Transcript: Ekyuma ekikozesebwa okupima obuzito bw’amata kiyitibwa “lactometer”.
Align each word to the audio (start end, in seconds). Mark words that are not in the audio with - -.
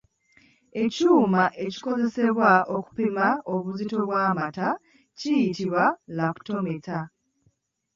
Ekyuma 0.83 1.43
ekikozesebwa 1.65 2.51
okupima 2.77 3.27
obuzito 3.53 3.97
bw’amata 4.05 4.69
kiyitibwa 5.17 5.83
“lactometer”. 6.17 7.01